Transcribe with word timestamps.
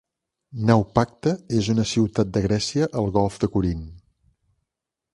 Naupacte 0.69 1.33
és 1.59 1.69
una 1.75 1.87
ciutat 1.91 2.33
de 2.39 2.45
Grècia 2.49 2.91
al 3.03 3.15
Golf 3.21 3.41
de 3.45 3.55
Corint. 3.59 3.89